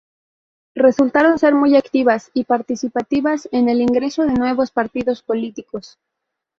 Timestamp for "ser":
1.37-1.53